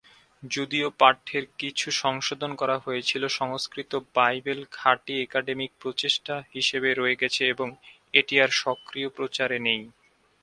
[0.43, 7.67] যদিও পাঠ্যের কিছু সংশোধন করা হয়েছিল, সংস্কৃত বাইবেল খাঁটি একাডেমিক প্রচেষ্টা হিসাবে রয়ে গেছে এবং
[8.13, 9.81] এটি আর সক্রিয় প্রচারে নেই।